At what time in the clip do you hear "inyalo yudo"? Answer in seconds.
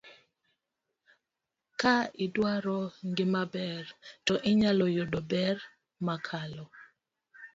4.51-5.19